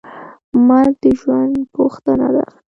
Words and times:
مرګ 0.67 0.93
د 1.03 1.05
ژوند 1.19 1.55
پوښتنه 1.75 2.27
ده. 2.35 2.45